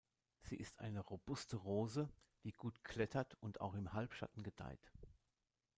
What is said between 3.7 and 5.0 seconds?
im Halbschatten gedeiht.